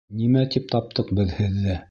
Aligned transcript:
Нимә 0.21 0.45
тип 0.55 0.65
таптыҡ 0.73 1.13
беҙ 1.21 1.37
һеҙҙе? 1.43 1.79